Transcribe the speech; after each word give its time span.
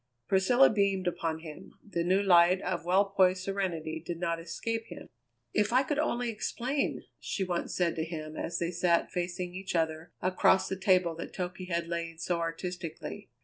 Priscilla 0.27 0.67
beamed 0.67 1.05
upon 1.05 1.41
him; 1.41 1.73
the 1.87 2.03
new 2.03 2.23
light 2.23 2.59
of 2.63 2.85
well 2.85 3.05
poised 3.05 3.43
serenity 3.43 4.01
did 4.03 4.19
not 4.19 4.39
escape 4.39 4.85
him. 4.87 5.09
"If 5.53 5.71
I 5.71 5.83
could 5.83 5.99
only 5.99 6.31
explain!" 6.31 7.03
she 7.19 7.43
once 7.43 7.75
said 7.75 7.95
to 7.97 8.03
him 8.03 8.35
as 8.35 8.57
they 8.57 8.71
sat 8.71 9.11
facing 9.11 9.53
each 9.53 9.75
other 9.75 10.11
across 10.19 10.67
the 10.67 10.75
table 10.79 11.13
that 11.17 11.33
Toky 11.33 11.65
had 11.67 11.87
laid 11.87 12.19
so 12.19 12.39
artistically. 12.39 13.29